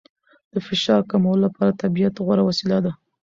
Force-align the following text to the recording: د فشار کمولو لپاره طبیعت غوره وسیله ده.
د 0.53 0.55
فشار 0.67 1.01
کمولو 1.11 1.43
لپاره 1.45 1.79
طبیعت 1.83 2.15
غوره 2.25 2.43
وسیله 2.45 2.77
ده. 2.85 2.91